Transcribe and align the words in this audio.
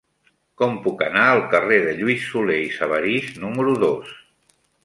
Com 0.61 0.71
puc 0.85 1.03
anar 1.07 1.25
al 1.33 1.43
carrer 1.51 1.77
de 1.85 1.93
Lluís 2.01 2.25
Solé 2.31 2.57
i 2.65 2.73
Sabarís 2.79 3.31
número 3.45 3.77
dos? 3.89 4.19